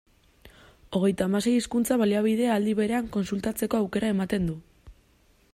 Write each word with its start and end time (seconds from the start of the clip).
Hogeita 0.99 1.27
hamasei 1.29 1.53
hizkuntza-baliabide 1.57 2.49
aldi 2.55 2.75
berean 2.83 3.13
kontsultatzeko 3.19 3.83
aukera 3.85 4.13
ematen 4.19 4.53
du. 4.53 4.61